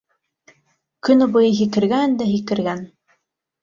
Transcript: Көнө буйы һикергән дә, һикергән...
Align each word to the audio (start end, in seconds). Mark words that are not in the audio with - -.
Көнө 1.09 1.29
буйы 1.37 1.53
һикергән 1.61 2.19
дә, 2.25 2.31
һикергән... 2.35 2.87